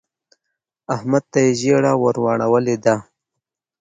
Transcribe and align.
احمد 0.95 1.23
ته 1.31 1.39
يې 1.45 1.51
ژیړه 1.59 1.93
ور 2.01 2.15
واړولې 2.23 2.75
ده. 2.85 2.95